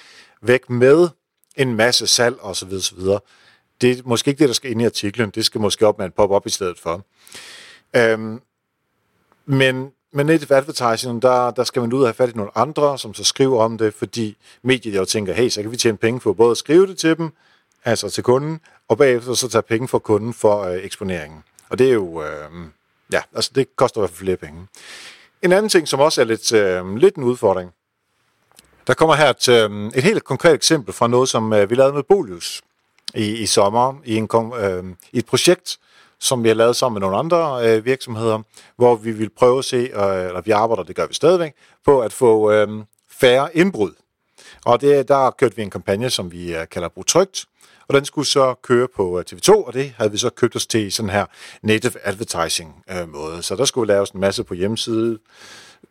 væk 0.43 0.71
med 0.71 1.09
en 1.57 1.75
masse 1.75 2.07
salg 2.07 2.37
osv. 2.41 2.71
videre. 2.71 3.21
Det 3.81 3.99
er 3.99 4.03
måske 4.05 4.29
ikke 4.29 4.39
det, 4.39 4.49
der 4.49 4.55
skal 4.55 4.71
ind 4.71 4.83
i 4.83 4.85
artiklen. 4.85 5.31
Det 5.31 5.45
skal 5.45 5.61
måske 5.61 5.87
op 5.87 5.99
med 5.99 6.07
en 6.07 6.13
pop-up 6.13 6.47
i 6.47 6.51
stedet 6.51 6.79
for. 6.79 7.07
Øhm, 7.97 8.41
men 9.47 9.93
men 10.15 10.27
native 10.27 10.57
advertising, 10.57 11.23
der, 11.23 11.51
der 11.51 11.65
skal 11.65 11.83
man 11.83 11.93
ud 11.93 12.01
og 12.01 12.07
have 12.07 12.15
fat 12.15 12.29
i 12.29 12.33
nogle 12.33 12.59
andre, 12.59 12.99
som 12.99 13.15
så 13.15 13.25
skriver 13.25 13.65
om 13.65 13.79
det, 13.79 13.95
fordi 13.95 14.37
mediet 14.63 14.97
jo 14.97 15.05
tænker, 15.05 15.33
hey, 15.33 15.49
så 15.49 15.63
kan 15.63 15.71
vi 15.71 15.77
tjene 15.77 15.97
penge 15.97 16.21
for 16.21 16.33
både 16.33 16.51
at 16.51 16.57
skrive 16.57 16.87
det 16.87 16.99
til 16.99 17.17
dem, 17.17 17.33
altså 17.85 18.11
til 18.11 18.23
kunden, 18.23 18.61
og 18.89 18.99
bagefter 18.99 19.35
så 19.35 19.49
tage 19.49 19.63
penge 19.63 19.89
fra 19.89 19.99
kunden 19.99 20.35
for 20.35 20.63
øh, 20.63 20.77
eksponeringen. 20.77 21.43
Og 21.69 21.79
det 21.79 21.89
er 21.89 21.93
jo, 21.93 22.23
øh, 22.23 22.51
ja, 23.13 23.21
altså 23.35 23.51
det 23.55 23.77
koster 23.77 24.01
i 24.01 24.01
hvert 24.01 24.11
fald 24.11 24.19
flere 24.19 24.37
penge. 24.37 24.67
En 25.43 25.53
anden 25.53 25.69
ting, 25.69 25.89
som 25.89 26.01
også 26.01 26.21
er 26.21 26.25
lidt, 26.25 26.53
øh, 26.53 26.97
lidt 26.97 27.17
en 27.17 27.25
udfordring, 27.25 27.71
der 28.87 28.95
kommer 28.95 29.15
her 29.15 29.31
et, 29.31 29.49
øh, 29.49 29.87
et 29.95 30.03
helt 30.03 30.25
konkret 30.25 30.55
eksempel 30.55 30.95
fra 30.95 31.09
noget, 31.09 31.29
som 31.29 31.53
øh, 31.53 31.71
vi 31.71 31.75
lavede 31.75 31.95
med 31.95 32.03
Bolius 32.03 32.63
i, 33.15 33.37
i 33.37 33.47
sommer, 33.47 33.95
i, 34.05 34.17
en, 34.17 34.29
øh, 34.59 34.85
i 35.13 35.19
et 35.19 35.27
projekt, 35.27 35.79
som 36.21 36.43
vi 36.43 36.49
har 36.49 36.55
lavet 36.55 36.77
sammen 36.77 36.95
med 36.95 37.01
nogle 37.01 37.17
andre 37.17 37.69
øh, 37.69 37.85
virksomheder, 37.85 38.43
hvor 38.77 38.95
vi 38.95 39.13
vil 39.13 39.31
prøve 39.31 39.59
at 39.59 39.65
se, 39.65 39.77
øh, 39.77 40.27
eller 40.27 40.41
vi 40.41 40.51
arbejder, 40.51 40.83
det 40.83 40.97
gør 40.97 41.07
vi 41.07 41.15
stadigvæk, 41.15 41.53
på 41.85 42.01
at 42.01 42.13
få 42.13 42.53
øh, 42.53 42.69
færre 43.11 43.57
indbrud. 43.57 43.93
Og 44.65 44.81
det, 44.81 45.09
der 45.09 45.31
kørte 45.31 45.57
vi 45.57 45.63
en 45.63 45.71
kampagne, 45.71 46.11
som 46.11 46.33
vi 46.33 46.57
øh, 46.57 46.69
kalder 46.69 46.89
Brug 46.89 47.07
Trygt, 47.07 47.45
og 47.93 47.97
den 47.97 48.05
skulle 48.05 48.27
så 48.27 48.55
køre 48.63 48.89
på 48.97 49.19
øh, 49.19 49.25
TV2, 49.31 49.51
og 49.53 49.73
det 49.73 49.95
havde 49.97 50.11
vi 50.11 50.19
så 50.19 50.31
købt 50.31 50.57
os 50.57 50.67
til 50.67 50.87
i 50.87 50.91
sådan 50.91 51.11
her 51.11 51.27
native 51.63 52.07
advertising 52.07 52.85
øh, 52.91 53.09
måde. 53.09 53.43
Så 53.43 53.57
der 53.57 53.65
skulle 53.65 53.93
laves 53.93 54.11
en 54.11 54.21
masse 54.21 54.45
på 54.45 54.55
hjemmeside, 54.55 55.19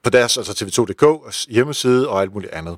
på 0.03 0.09
deres, 0.09 0.37
altså 0.37 0.51
tv2.dk 0.51 1.35
hjemmeside 1.49 2.09
og 2.09 2.21
alt 2.21 2.33
muligt 2.33 2.51
andet. 2.51 2.77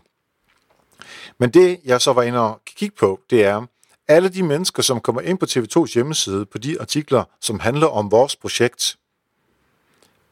Men 1.40 1.50
det, 1.50 1.80
jeg 1.86 2.02
så 2.02 2.14
var 2.14 2.24
inde 2.24 2.40
og 2.40 2.62
kigge 2.66 2.96
på, 2.96 3.20
det 3.30 3.46
er, 3.46 3.66
alle 4.08 4.30
de 4.30 4.44
mennesker, 4.44 4.84
som 4.84 5.00
kommer 5.00 5.22
ind 5.22 5.38
på 5.38 5.46
TV2's 5.46 5.94
hjemmeside 5.94 6.46
på 6.46 6.58
de 6.58 6.82
artikler, 6.82 7.24
som 7.42 7.60
handler 7.60 7.88
om 7.88 8.12
vores 8.12 8.36
projekt, 8.36 8.98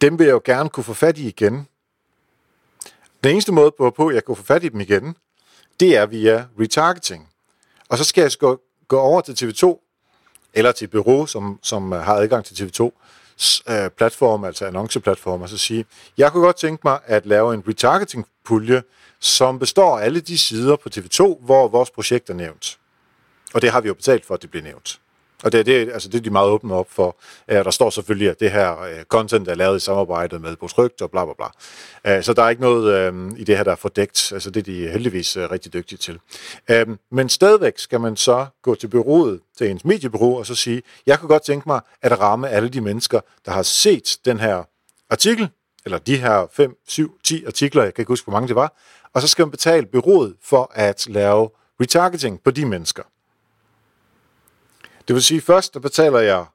dem 0.02 0.20
vil 0.20 0.26
jeg 0.26 0.34
jo 0.34 0.42
gerne 0.46 0.70
kunne 0.70 0.84
få 0.84 0.94
fat 0.94 1.18
i 1.18 1.28
igen. 1.28 1.68
Den 3.24 3.32
eneste 3.32 3.52
måde, 3.52 3.72
på, 3.78 4.08
at 4.08 4.16
jeg 4.16 4.24
kunne 4.24 4.36
få 4.36 4.44
fat 4.44 4.64
i 4.64 4.70
dem 4.70 4.80
igen, 4.80 5.16
det 5.80 5.98
er 5.98 6.06
via 6.06 6.46
retargeting. 6.60 7.28
Og 7.90 7.98
så 7.98 8.04
skal 8.04 8.22
jeg 8.22 8.32
gå, 8.92 9.00
over 9.00 9.22
til 9.22 9.46
TV2, 9.46 9.80
eller 10.54 10.72
til 10.72 10.86
et 10.86 10.92
bureau, 10.92 11.26
som, 11.26 11.60
som 11.64 11.94
øh, 11.94 12.00
har 12.00 12.16
adgang 12.16 12.46
til 12.46 12.56
TV2, 12.64 12.82
øh, 13.72 13.90
platform, 13.90 14.44
altså 14.44 14.66
annonceplatform, 14.66 15.42
og 15.42 15.50
så 15.50 15.58
sige, 15.58 15.86
jeg 16.18 16.32
kunne 16.32 16.44
godt 16.44 16.56
tænke 16.56 16.82
mig 16.84 17.00
at 17.06 17.26
lave 17.26 17.54
en 17.54 17.64
retargeting-pulje, 17.68 18.84
som 19.20 19.60
består 19.60 20.00
af 20.00 20.06
alle 20.06 20.20
de 20.20 20.38
sider 20.38 20.76
på 20.76 20.90
TV2, 20.96 21.46
hvor 21.46 21.68
vores 21.68 21.92
projekt 21.92 22.30
er 22.30 22.34
nævnt. 22.34 22.80
Og 23.54 23.62
det 23.62 23.72
har 23.72 23.82
vi 23.82 23.88
jo 23.88 23.94
betalt 23.94 24.26
for, 24.26 24.34
at 24.34 24.42
det 24.42 24.50
bliver 24.50 24.64
nævnt. 24.64 25.01
Og 25.44 25.52
det, 25.52 25.66
det, 25.66 25.90
altså 25.94 26.10
det 26.10 26.18
er 26.18 26.22
de 26.22 26.30
meget 26.30 26.50
åbne 26.50 26.74
op 26.74 26.92
for. 26.92 27.16
Uh, 27.52 27.56
der 27.56 27.72
står 27.72 27.90
selvfølgelig, 27.90 28.30
at 28.30 28.40
det 28.40 28.52
her 28.52 28.72
uh, 28.72 29.04
content 29.04 29.48
er 29.48 29.56
lavet 29.56 29.78
i 29.78 29.80
samarbejde 29.80 30.40
med 30.40 30.56
Bosrygt 30.56 31.02
og 31.02 31.12
bla 31.12 31.26
bla 31.26 31.34
bla. 31.34 32.18
Uh, 32.18 32.24
så 32.24 32.34
der 32.34 32.44
er 32.44 32.50
ikke 32.50 32.62
noget 32.62 33.14
uh, 33.14 33.40
i 33.40 33.44
det 33.44 33.58
her, 33.58 33.64
der 33.64 33.72
er 33.72 33.76
fordækt. 33.76 34.32
Altså 34.32 34.50
det 34.50 34.60
er 34.60 34.64
de 34.64 34.88
heldigvis 34.88 35.38
uh, 35.38 35.44
rigtig 35.44 35.74
dygtige 35.74 35.98
til. 35.98 36.20
Uh, 36.72 36.96
men 37.12 37.30
stadigvæk 37.30 37.74
skal 37.78 38.02
man 38.02 38.16
så 38.16 38.46
gå 38.62 38.76
til 38.76 38.88
byrådet, 38.88 39.40
til 39.58 39.70
ens 39.70 39.86
mediebureau, 39.86 40.38
og 40.38 40.46
så 40.46 40.56
sige, 40.56 40.82
jeg 41.06 41.20
kunne 41.20 41.30
godt 41.30 41.44
tænke 41.44 41.70
mig 41.70 41.82
at 42.02 42.20
ramme 42.20 42.50
alle 42.50 42.70
de 42.70 42.82
mennesker, 42.82 43.20
der 43.46 43.52
har 43.52 43.64
set 43.64 44.18
den 44.26 44.40
her 44.40 44.64
artikel, 45.10 45.50
eller 45.86 45.98
de 45.98 46.18
her 46.18 46.48
5, 46.54 46.76
7, 46.88 47.20
10 47.24 47.46
artikler, 47.46 47.84
jeg 47.84 47.94
kan 47.94 48.02
ikke 48.02 48.12
huske, 48.12 48.26
hvor 48.26 48.32
mange 48.34 48.48
det 48.48 48.56
var, 48.56 48.74
og 49.14 49.22
så 49.22 49.28
skal 49.28 49.46
man 49.46 49.52
betale 49.52 49.86
byrådet 49.86 50.36
for 50.44 50.72
at 50.76 51.08
lave 51.08 51.50
retargeting 51.82 52.44
på 52.44 52.52
de 52.52 52.66
mennesker. 52.66 53.04
Det 55.12 55.16
vil 55.16 55.24
sige, 55.24 55.42
først 55.42 55.74
der 55.74 55.80
betaler 55.80 56.20
jeg 56.20 56.46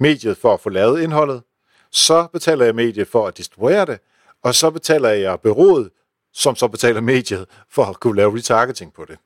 mediet 0.00 0.36
for 0.36 0.54
at 0.54 0.60
få 0.60 0.68
lavet 0.68 1.00
indholdet, 1.00 1.42
så 1.90 2.26
betaler 2.32 2.64
jeg 2.64 2.74
mediet 2.74 3.08
for 3.08 3.26
at 3.26 3.36
distribuere 3.36 3.86
det, 3.86 3.98
og 4.42 4.54
så 4.54 4.70
betaler 4.70 5.08
jeg 5.08 5.40
byrådet, 5.40 5.90
som 6.32 6.56
så 6.56 6.68
betaler 6.68 7.00
mediet 7.00 7.46
for 7.70 7.84
at 7.84 8.00
kunne 8.00 8.16
lave 8.16 8.36
retargeting 8.36 8.92
på 8.92 9.04
det. 9.04 9.18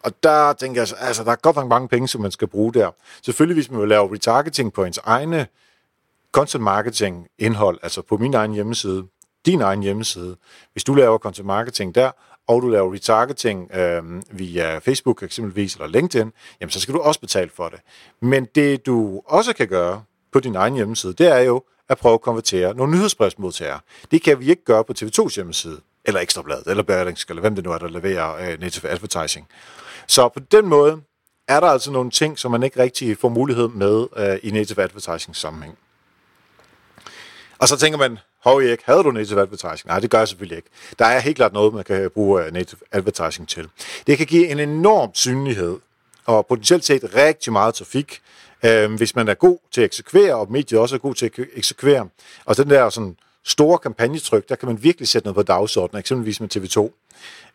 Og 0.00 0.22
der 0.22 0.52
tænker 0.52 0.80
jeg, 0.80 0.88
altså 1.00 1.24
der 1.24 1.30
er 1.30 1.36
godt 1.36 1.56
nok 1.56 1.68
mange 1.68 1.88
penge, 1.88 2.08
som 2.08 2.20
man 2.20 2.30
skal 2.30 2.48
bruge 2.48 2.72
der. 2.74 2.90
Selvfølgelig, 3.22 3.54
hvis 3.54 3.70
man 3.70 3.80
vil 3.80 3.88
lave 3.88 4.12
retargeting 4.12 4.72
på 4.72 4.84
ens 4.84 5.00
egne 5.04 5.46
content 6.32 6.64
marketing 6.64 7.28
indhold, 7.38 7.78
altså 7.82 8.02
på 8.02 8.16
min 8.16 8.34
egen 8.34 8.52
hjemmeside, 8.52 9.04
din 9.46 9.60
egen 9.60 9.82
hjemmeside, 9.82 10.36
hvis 10.72 10.84
du 10.84 10.94
laver 10.94 11.18
content 11.18 11.46
marketing 11.46 11.94
der, 11.94 12.10
og 12.48 12.62
du 12.62 12.68
laver 12.68 12.94
retargeting 12.94 13.74
øh, 13.74 14.02
via 14.30 14.78
Facebook 14.78 15.22
eksempelvis, 15.22 15.74
eller 15.74 15.86
LinkedIn, 15.86 16.32
jamen 16.60 16.70
så 16.70 16.80
skal 16.80 16.94
du 16.94 17.00
også 17.00 17.20
betale 17.20 17.50
for 17.54 17.68
det. 17.68 17.80
Men 18.20 18.44
det 18.54 18.86
du 18.86 19.22
også 19.26 19.52
kan 19.52 19.68
gøre 19.68 20.02
på 20.32 20.40
din 20.40 20.54
egen 20.54 20.74
hjemmeside, 20.74 21.12
det 21.12 21.26
er 21.26 21.38
jo 21.38 21.62
at 21.88 21.98
prøve 21.98 22.14
at 22.14 22.20
konvertere 22.20 22.74
nogle 22.74 22.92
nyhedsbrevsmodtagere. 22.92 23.80
Det 24.10 24.22
kan 24.22 24.40
vi 24.40 24.50
ikke 24.50 24.64
gøre 24.64 24.84
på 24.84 24.92
TV2's 24.98 25.34
hjemmeside, 25.34 25.80
eller 26.04 26.20
Ekstrabladet, 26.20 26.66
eller 26.66 26.82
Berlingske, 26.82 27.30
eller 27.30 27.40
hvem 27.40 27.54
det 27.54 27.64
nu 27.64 27.72
er, 27.72 27.78
der 27.78 27.88
leverer 27.88 28.34
øh, 28.34 28.60
native 28.60 28.90
advertising. 28.90 29.48
Så 30.06 30.28
på 30.28 30.40
den 30.40 30.66
måde 30.66 31.00
er 31.48 31.60
der 31.60 31.66
altså 31.66 31.90
nogle 31.90 32.10
ting, 32.10 32.38
som 32.38 32.50
man 32.50 32.62
ikke 32.62 32.82
rigtig 32.82 33.18
får 33.18 33.28
mulighed 33.28 33.68
med 33.68 34.06
øh, 34.16 34.38
i 34.42 34.50
native 34.50 34.82
advertising 34.82 35.36
sammenhæng. 35.36 35.78
Og 37.58 37.68
så 37.68 37.76
tænker 37.76 37.98
man, 37.98 38.18
hov 38.44 38.58
Erik, 38.58 38.80
havde 38.84 39.02
du 39.02 39.10
native 39.10 39.40
advertising? 39.40 39.86
Nej, 39.86 39.98
det 39.98 40.10
gør 40.10 40.18
jeg 40.18 40.28
selvfølgelig 40.28 40.56
ikke. 40.56 40.68
Der 40.98 41.04
er 41.04 41.18
helt 41.18 41.36
klart 41.36 41.52
noget, 41.52 41.74
man 41.74 41.84
kan 41.84 42.10
bruge 42.10 42.44
øh, 42.44 42.52
native 42.52 42.80
advertising 42.92 43.48
til. 43.48 43.68
Det 44.06 44.18
kan 44.18 44.26
give 44.26 44.48
en 44.48 44.60
enorm 44.60 45.10
synlighed, 45.14 45.78
og 46.26 46.46
potentielt 46.46 46.84
set 46.84 47.14
rigtig 47.14 47.52
meget 47.52 47.74
trafik, 47.74 48.20
øh, 48.64 48.94
hvis 48.94 49.16
man 49.16 49.28
er 49.28 49.34
god 49.34 49.58
til 49.72 49.80
at 49.80 49.84
eksekvere, 49.84 50.34
og 50.34 50.52
mediet 50.52 50.80
også 50.80 50.94
er 50.94 50.98
god 50.98 51.14
til 51.14 51.26
at 51.26 51.46
eksekvere. 51.54 52.08
Og 52.44 52.56
den 52.56 52.70
der 52.70 52.90
sådan 52.90 53.16
store 53.44 53.78
kampagnetryk, 53.78 54.48
der 54.48 54.54
kan 54.54 54.68
man 54.68 54.82
virkelig 54.82 55.08
sætte 55.08 55.26
noget 55.26 55.34
på 55.34 55.42
dagsordenen, 55.42 55.98
eksempelvis 55.98 56.40
med 56.40 56.56
TV2. 56.56 56.90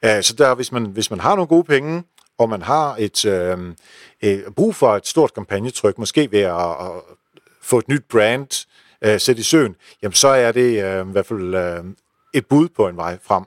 Øh, 0.04 0.24
så 0.24 0.34
der, 0.38 0.56
hvis 0.56 0.72
man, 0.72 0.86
hvis 0.86 1.10
man 1.10 1.20
har 1.20 1.36
nogle 1.36 1.48
gode 1.48 1.64
penge, 1.64 2.04
og 2.38 2.50
man 2.50 2.62
har 2.62 2.96
et 3.00 3.26
øh, 3.26 3.58
øh, 4.22 4.40
brug 4.56 4.76
for 4.76 4.96
et 4.96 5.08
stort 5.08 5.34
kampagnetryk, 5.34 5.98
måske 5.98 6.32
ved 6.32 6.40
at, 6.40 6.70
at 6.70 6.92
få 7.62 7.78
et 7.78 7.88
nyt 7.88 8.04
brand, 8.12 8.66
øh, 9.02 9.20
sætte 9.20 9.40
i 9.40 9.44
søen, 9.44 9.76
jamen 10.02 10.14
så 10.14 10.28
er 10.28 10.52
det 10.52 10.84
øh, 10.84 11.08
i 11.08 11.12
hvert 11.12 11.26
fald 11.26 11.56
øh, 11.56 11.84
et 12.34 12.46
bud 12.46 12.70
på 12.70 12.88
en 12.88 12.98
vej 12.98 13.18
frem. 13.24 13.44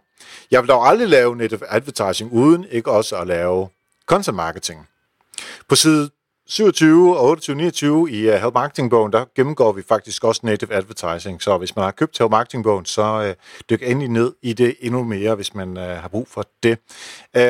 Jeg 0.51 0.63
vil 0.63 0.69
dog 0.69 0.89
aldrig 0.89 1.09
lave 1.09 1.37
native 1.37 1.73
advertising 1.73 2.33
uden 2.33 2.67
ikke 2.71 2.91
også 2.91 3.17
at 3.17 3.27
lave 3.27 3.69
content 4.07 4.37
marketing. 4.37 4.89
På 5.69 5.77
side 5.77 6.11
27 6.47 7.19
og 7.19 7.25
28, 7.25 7.57
29 7.57 8.11
i 8.11 8.29
uh, 8.29 8.35
Help 8.35 8.55
Marketing-bogen, 8.55 9.13
der 9.13 9.25
gennemgår 9.35 9.73
vi 9.73 9.83
faktisk 9.89 10.25
også 10.25 10.41
native 10.45 10.75
advertising. 10.75 11.43
Så 11.43 11.59
hvis 11.59 11.77
man 11.77 11.85
har 11.85 11.91
købt 11.91 12.19
Help 12.19 12.31
Marketing-bogen, 12.31 12.85
så 12.85 13.29
uh, 13.29 13.45
dyk 13.71 13.83
endelig 13.83 14.09
ned 14.09 14.33
i 14.43 14.53
det 14.53 14.77
endnu 14.81 15.05
mere, 15.05 15.35
hvis 15.35 15.55
man 15.55 15.77
uh, 15.77 15.83
har 15.83 16.09
brug 16.09 16.29
for 16.29 16.47
det. 16.63 16.79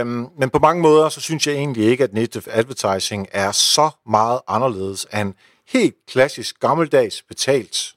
Um, 0.00 0.30
men 0.38 0.50
på 0.50 0.58
mange 0.58 0.82
måder, 0.82 1.08
så 1.08 1.20
synes 1.20 1.46
jeg 1.46 1.54
egentlig 1.54 1.84
ikke, 1.84 2.04
at 2.04 2.12
native 2.12 2.42
advertising 2.46 3.28
er 3.32 3.52
så 3.52 3.90
meget 4.06 4.40
anderledes 4.48 5.06
end 5.14 5.34
helt 5.72 5.96
klassisk 6.06 6.60
gammeldags 6.60 7.22
betalt 7.22 7.94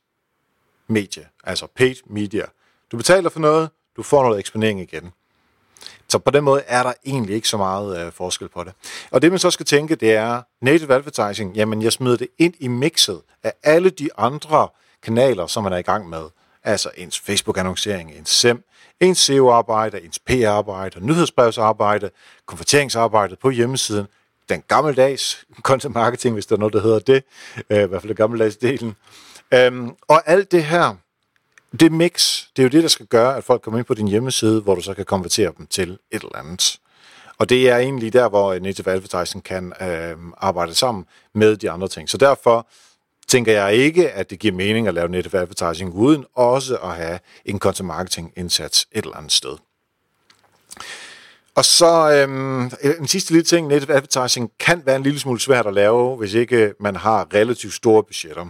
medie, 0.87 1.27
altså 1.43 1.67
paid 1.75 1.95
media. 2.05 2.45
Du 2.91 2.97
betaler 2.97 3.29
for 3.29 3.39
noget, 3.39 3.69
du 3.95 4.03
får 4.03 4.23
noget 4.23 4.39
eksponering 4.39 4.81
igen. 4.81 5.11
Så 6.07 6.19
på 6.19 6.31
den 6.31 6.43
måde 6.43 6.63
er 6.67 6.83
der 6.83 6.93
egentlig 7.05 7.35
ikke 7.35 7.47
så 7.47 7.57
meget 7.57 8.05
øh, 8.05 8.11
forskel 8.11 8.49
på 8.49 8.63
det. 8.63 8.73
Og 9.11 9.21
det 9.21 9.31
man 9.31 9.39
så 9.39 9.51
skal 9.51 9.65
tænke, 9.65 9.95
det 9.95 10.13
er 10.13 10.41
native 10.61 10.93
advertising. 10.93 11.55
Jamen, 11.55 11.81
jeg 11.81 11.93
smider 11.93 12.17
det 12.17 12.27
ind 12.37 12.53
i 12.59 12.67
mixet 12.67 13.21
af 13.43 13.53
alle 13.63 13.89
de 13.89 14.09
andre 14.17 14.67
kanaler, 15.03 15.47
som 15.47 15.63
man 15.63 15.73
er 15.73 15.77
i 15.77 15.81
gang 15.81 16.09
med. 16.09 16.23
Altså 16.63 16.89
ens 16.97 17.19
Facebook-annoncering, 17.19 18.11
ens 18.11 18.29
SEM, 18.29 18.63
ens 18.99 19.17
SEO-arbejde, 19.17 20.01
ens 20.01 20.19
PR-arbejde, 20.19 21.05
nyhedsbrevsarbejde, 21.05 22.09
konverteringsarbejdet 22.45 23.39
på 23.39 23.49
hjemmesiden, 23.49 24.07
den 24.49 24.63
gammeldags 24.67 25.45
content 25.61 25.93
marketing, 25.93 26.33
hvis 26.33 26.45
der 26.45 26.55
er 26.55 26.59
noget, 26.59 26.73
der 26.73 26.81
hedder 26.81 26.99
det, 26.99 27.23
øh, 27.69 27.83
i 27.83 27.87
hvert 27.87 28.01
fald 28.01 28.09
den 28.09 28.15
gammeldags 28.15 28.57
delen. 28.57 28.95
Øhm, 29.53 29.91
og 30.07 30.29
alt 30.29 30.51
det 30.51 30.63
her, 30.63 30.95
det 31.79 31.91
mix, 31.91 32.43
det 32.55 32.61
er 32.61 32.63
jo 32.63 32.69
det, 32.69 32.83
der 32.83 32.89
skal 32.89 33.05
gøre, 33.05 33.37
at 33.37 33.43
folk 33.43 33.61
kommer 33.61 33.77
ind 33.77 33.85
på 33.85 33.93
din 33.93 34.07
hjemmeside, 34.07 34.61
hvor 34.61 34.75
du 34.75 34.81
så 34.81 34.93
kan 34.93 35.05
konvertere 35.05 35.51
dem 35.57 35.67
til 35.67 35.89
et 36.11 36.23
eller 36.23 36.35
andet. 36.35 36.79
Og 37.37 37.49
det 37.49 37.69
er 37.69 37.77
egentlig 37.77 38.13
der, 38.13 38.29
hvor 38.29 38.59
native 38.59 38.91
advertising 38.91 39.43
kan 39.43 39.73
øh, 39.81 40.15
arbejde 40.37 40.75
sammen 40.75 41.05
med 41.33 41.57
de 41.57 41.71
andre 41.71 41.87
ting. 41.87 42.09
Så 42.09 42.17
derfor 42.17 42.67
tænker 43.27 43.51
jeg 43.51 43.73
ikke, 43.73 44.11
at 44.11 44.29
det 44.29 44.39
giver 44.39 44.53
mening 44.53 44.87
at 44.87 44.93
lave 44.93 45.09
native 45.09 45.39
advertising 45.39 45.93
uden 45.93 46.25
også 46.33 46.77
at 46.77 46.95
have 46.95 47.19
en 47.45 47.59
content 47.59 47.87
marketing 47.87 48.33
indsats 48.35 48.87
et 48.91 49.03
eller 49.03 49.17
andet 49.17 49.31
sted. 49.31 49.57
Og 51.55 51.65
så 51.65 52.11
øhm, 52.11 52.65
øh, 52.65 52.93
en 52.99 53.07
sidste 53.07 53.31
lille 53.31 53.45
ting, 53.45 53.67
native 53.67 53.93
advertising 53.93 54.51
kan 54.59 54.81
være 54.85 54.95
en 54.95 55.03
lille 55.03 55.19
smule 55.19 55.39
svært 55.39 55.67
at 55.67 55.73
lave, 55.73 56.15
hvis 56.15 56.33
ikke 56.33 56.57
øh, 56.57 56.73
man 56.79 56.95
har 56.95 57.27
relativt 57.33 57.73
store 57.73 58.03
budgetter. 58.03 58.45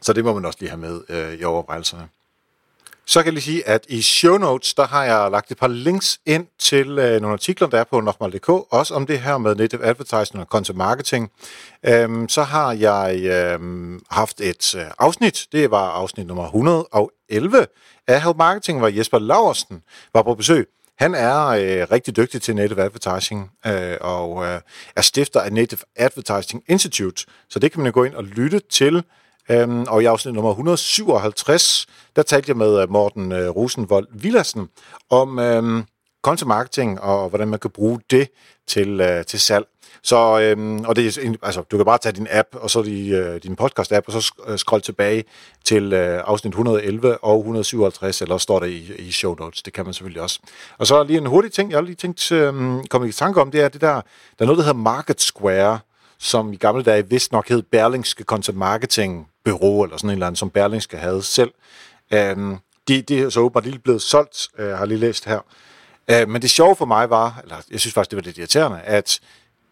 Så 0.00 0.12
det 0.12 0.24
må 0.24 0.34
man 0.34 0.44
også 0.44 0.58
lige 0.60 0.70
have 0.70 0.80
med 0.80 1.00
øh, 1.08 1.34
i 1.34 1.44
overvejelserne. 1.44 2.08
Så 3.06 3.22
kan 3.22 3.26
jeg 3.26 3.32
lige 3.32 3.44
sige, 3.44 3.68
at 3.68 3.86
i 3.88 4.02
show 4.02 4.36
notes, 4.38 4.74
der 4.74 4.86
har 4.86 5.04
jeg 5.04 5.30
lagt 5.30 5.50
et 5.50 5.58
par 5.58 5.68
links 5.68 6.20
ind 6.26 6.46
til 6.58 6.98
øh, 6.98 7.20
nogle 7.20 7.32
artikler, 7.32 7.68
der 7.68 7.80
er 7.80 7.84
på 7.84 8.00
nokmal.dk, 8.00 8.48
også 8.48 8.94
om 8.94 9.06
det 9.06 9.20
her 9.20 9.38
med 9.38 9.54
native 9.54 9.84
advertising 9.84 10.40
og 10.40 10.46
content 10.46 10.78
marketing. 10.78 11.30
Øhm, 11.86 12.28
så 12.28 12.42
har 12.42 12.72
jeg 12.72 13.20
øhm, 13.24 14.00
haft 14.10 14.40
et 14.40 14.74
øh, 14.74 14.84
afsnit, 14.98 15.46
det 15.52 15.70
var 15.70 15.90
afsnit 15.90 16.26
nummer 16.26 16.44
111 16.44 17.66
af 18.06 18.22
Help 18.22 18.36
Marketing, 18.36 18.78
hvor 18.78 18.88
Jesper 18.88 19.18
Laversen 19.18 19.82
var 20.14 20.22
på 20.22 20.34
besøg. 20.34 20.68
Han 21.00 21.14
er 21.14 21.46
øh, 21.46 21.86
rigtig 21.90 22.16
dygtig 22.16 22.42
til 22.42 22.56
native 22.56 22.82
advertising 22.82 23.50
øh, 23.66 23.96
og 24.00 24.44
øh, 24.44 24.60
er 24.96 25.02
stifter 25.02 25.40
af 25.40 25.52
Native 25.52 25.80
Advertising 25.96 26.62
Institute, 26.68 27.26
så 27.48 27.58
det 27.58 27.72
kan 27.72 27.80
man 27.80 27.86
jo 27.86 27.94
gå 27.94 28.04
ind 28.04 28.14
og 28.14 28.24
lytte 28.24 28.60
til. 28.70 29.04
Øhm, 29.50 29.82
og 29.82 30.02
i 30.02 30.04
afsnit 30.04 30.34
nummer 30.34 30.50
157, 30.50 31.86
der 32.16 32.22
talte 32.22 32.50
jeg 32.50 32.56
med 32.56 32.82
øh, 32.82 32.90
Morten 32.90 33.32
øh, 33.32 33.48
Rosenvold 33.48 34.06
Villassen 34.12 34.68
om 35.10 35.38
øh, 35.38 35.82
content 36.22 36.48
marketing 36.48 37.00
og 37.00 37.28
hvordan 37.28 37.48
man 37.48 37.58
kan 37.58 37.70
bruge 37.70 38.00
det 38.10 38.28
til, 38.66 39.00
øh, 39.00 39.24
til 39.24 39.40
salg. 39.40 39.66
Så, 40.02 40.40
øhm, 40.40 40.84
og 40.84 40.96
det 40.96 41.18
er, 41.18 41.34
altså, 41.42 41.62
du 41.70 41.76
kan 41.76 41.86
bare 41.86 41.98
tage 41.98 42.12
din 42.12 42.26
app, 42.30 42.48
og 42.52 42.70
så 42.70 42.82
di, 42.82 43.08
øh, 43.08 43.42
din 43.42 43.56
podcast-app, 43.60 44.02
og 44.06 44.12
så 44.12 44.32
øh, 44.46 44.58
scroll 44.58 44.82
tilbage 44.82 45.24
til 45.64 45.92
øh, 45.92 46.22
afsnit 46.26 46.50
111 46.50 47.24
og 47.24 47.38
157, 47.38 48.22
eller 48.22 48.38
står 48.38 48.58
der 48.58 48.66
i, 48.66 48.92
i 48.98 49.12
show 49.12 49.34
notes. 49.34 49.62
Det 49.62 49.72
kan 49.72 49.84
man 49.84 49.94
selvfølgelig 49.94 50.22
også. 50.22 50.40
Og 50.78 50.86
så 50.86 51.02
lige 51.02 51.18
en 51.18 51.26
hurtig 51.26 51.52
ting, 51.52 51.70
jeg 51.70 51.76
har 51.76 51.82
lige 51.82 51.94
tænkt 51.94 52.32
øhm, 52.32 52.84
komme 52.86 53.08
i 53.08 53.12
tanke 53.12 53.40
om, 53.40 53.50
det 53.50 53.60
er 53.60 53.68
det 53.68 53.80
der, 53.80 53.92
der 53.92 54.00
er 54.38 54.44
noget, 54.44 54.58
der 54.58 54.64
hedder 54.64 54.80
Market 54.80 55.20
Square, 55.20 55.78
som 56.18 56.52
i 56.52 56.56
gamle 56.56 56.82
dage 56.82 57.08
vist 57.08 57.32
nok 57.32 57.48
hed 57.48 57.62
Berlingske 57.62 58.24
Content 58.24 58.58
Marketing 58.58 59.28
Bureau, 59.44 59.84
eller 59.84 59.96
sådan 59.96 60.10
en 60.10 60.12
eller 60.12 60.26
anden, 60.26 60.36
som 60.36 60.50
Berlingske 60.50 60.96
havde 60.96 61.22
selv. 61.22 61.50
Øhm, 62.12 62.56
de, 62.88 63.02
de 63.02 63.20
er 63.20 63.28
så 63.28 63.40
åbenbart 63.40 63.64
lige 63.64 63.78
blevet 63.78 64.02
solgt, 64.02 64.48
øh, 64.58 64.70
har 64.70 64.84
lige 64.84 64.98
læst 64.98 65.24
her. 65.24 65.40
Øh, 66.10 66.28
men 66.28 66.42
det 66.42 66.50
sjove 66.50 66.76
for 66.76 66.84
mig 66.84 67.10
var, 67.10 67.40
eller 67.42 67.56
jeg 67.70 67.80
synes 67.80 67.94
faktisk, 67.94 68.10
det 68.10 68.16
var 68.16 68.22
lidt 68.22 68.38
irriterende, 68.38 68.80
at 68.80 69.20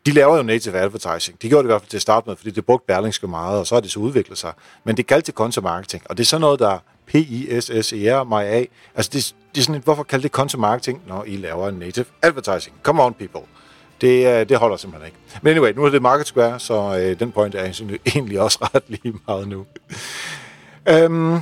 de 0.06 0.12
laver 0.12 0.36
jo 0.36 0.42
native 0.42 0.78
advertising. 0.78 1.42
De 1.42 1.48
gjorde 1.48 1.62
det 1.62 1.68
i 1.68 1.72
hvert 1.72 1.80
fald 1.80 1.90
til 1.90 1.98
at 1.98 2.02
starte 2.02 2.28
med, 2.28 2.36
fordi 2.36 2.50
det 2.50 2.64
brugte 2.64 2.86
Berlingske 2.86 3.26
meget, 3.26 3.58
og 3.58 3.66
så 3.66 3.74
har 3.74 3.80
det 3.80 3.90
så 3.90 4.00
udviklet 4.00 4.38
sig. 4.38 4.52
Men 4.84 4.96
det 4.96 5.06
kaldte 5.06 5.26
til 5.26 5.34
content 5.34 5.64
marketing, 5.64 6.02
og 6.06 6.16
det 6.16 6.24
er 6.24 6.26
sådan 6.26 6.40
noget, 6.40 6.60
der 6.60 6.78
P-I-S-S-E-R 7.06 8.24
mig 8.24 8.46
af. 8.46 8.68
Altså, 8.94 9.10
det, 9.14 9.34
det 9.54 9.60
er 9.60 9.64
sådan 9.64 9.74
et, 9.74 9.82
hvorfor 9.82 10.02
kalde 10.02 10.22
det 10.22 10.30
content 10.30 10.60
marketing, 10.60 11.02
når 11.06 11.24
I 11.24 11.36
laver 11.36 11.70
native 11.70 12.04
advertising? 12.22 12.76
Come 12.82 13.02
on, 13.02 13.14
people. 13.14 13.40
Det, 14.00 14.40
øh, 14.40 14.48
det 14.48 14.56
holder 14.56 14.76
simpelthen 14.76 15.06
ikke. 15.06 15.18
Men 15.42 15.50
anyway, 15.50 15.72
nu 15.72 15.84
er 15.84 15.90
det 15.90 16.02
Market 16.02 16.26
Square, 16.26 16.60
så 16.60 16.98
øh, 16.98 17.20
den 17.20 17.32
point 17.32 17.54
er 17.54 17.92
egentlig 18.06 18.40
også 18.40 18.58
ret 18.74 18.82
lige 18.88 19.14
meget 19.26 19.48
nu. 19.48 19.66
øhm, 20.88 21.40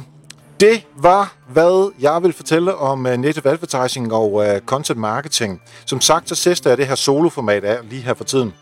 det 0.60 0.86
var, 0.96 1.34
hvad 1.48 1.92
jeg 2.00 2.22
vil 2.22 2.32
fortælle 2.32 2.74
om 2.74 3.06
øh, 3.06 3.12
uh, 3.12 3.18
native 3.20 3.50
advertising 3.50 4.12
og 4.12 4.32
uh, 4.32 4.44
content 4.66 4.98
marketing. 4.98 5.62
Som 5.86 6.00
sagt, 6.00 6.28
så 6.28 6.34
sætter 6.34 6.70
jeg 6.70 6.78
det 6.78 6.86
her 6.86 6.94
soloformat 6.94 7.64
af 7.64 7.78
lige 7.90 8.02
her 8.02 8.14
for 8.14 8.24
tiden. 8.24 8.54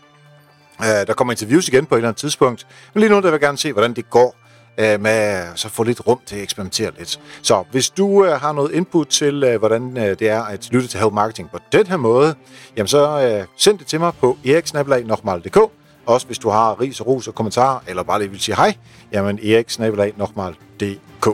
Uh, 0.79 0.85
der 0.85 1.13
kommer 1.13 1.31
interviews 1.33 1.67
igen 1.67 1.85
på 1.85 1.95
et 1.95 1.99
eller 1.99 2.09
andet 2.09 2.19
tidspunkt. 2.19 2.67
Men 2.93 2.99
lige 2.99 3.09
nu 3.09 3.15
der 3.15 3.21
vil 3.21 3.31
jeg 3.31 3.39
gerne 3.39 3.57
se, 3.57 3.73
hvordan 3.73 3.93
det 3.93 4.09
går 4.09 4.35
med 4.77 5.45
så 5.55 5.69
få 5.69 5.83
lidt 5.83 6.07
rum 6.07 6.19
til 6.25 6.35
at 6.35 6.41
eksperimentere 6.41 6.91
lidt. 6.97 7.19
Så 7.41 7.63
hvis 7.71 7.89
du 7.89 8.25
øh, 8.25 8.31
har 8.31 8.51
noget 8.51 8.71
input 8.71 9.07
til, 9.07 9.43
øh, 9.43 9.59
hvordan 9.59 9.97
øh, 9.97 10.19
det 10.19 10.29
er 10.29 10.43
at 10.43 10.67
lytte 10.71 10.87
til 10.87 10.99
Help 10.99 11.13
Marketing 11.13 11.49
på 11.51 11.59
den 11.71 11.87
her 11.87 11.97
måde, 11.97 12.35
jamen 12.77 12.87
så 12.87 13.21
øh, 13.21 13.45
send 13.57 13.79
det 13.79 13.87
til 13.87 13.99
mig 13.99 14.13
på 14.19 14.37
eriksnabelag.dk. 14.45 15.57
Også 16.05 16.27
hvis 16.27 16.39
du 16.39 16.49
har 16.49 16.81
ris 16.81 16.99
og 16.99 17.07
ros 17.07 17.27
og 17.27 17.35
kommentarer, 17.35 17.79
eller 17.87 18.03
bare 18.03 18.19
lige 18.19 18.31
vil 18.31 18.39
sige 18.39 18.55
hej, 18.55 18.75
jamen 19.11 19.39
eriksnabelag.dk. 19.43 21.27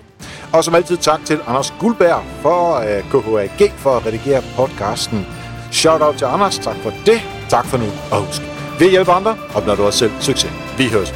Og 0.53 0.63
som 0.63 0.75
altid 0.75 0.97
tak 0.97 1.25
til 1.25 1.39
Anders 1.47 1.73
Guldberg 1.79 2.23
for 2.41 2.75
øh, 2.75 3.03
KHAG 3.11 3.71
for 3.77 3.97
at 3.97 4.05
redigere 4.05 4.43
podcasten. 4.55 5.27
Shout 5.71 6.01
out 6.01 6.15
til 6.15 6.25
Anders, 6.25 6.59
tak 6.59 6.75
for 6.75 6.93
det. 7.05 7.21
Tak 7.49 7.65
for 7.65 7.77
nu, 7.77 7.85
og 8.11 8.25
husk, 8.25 8.41
vi 8.79 8.89
hjælper 8.89 9.13
andre, 9.13 9.37
opnår 9.55 9.75
du 9.75 9.83
også 9.83 9.99
selv 9.99 10.11
succes. 10.19 10.51
Vi 10.77 10.87
høres. 10.87 11.13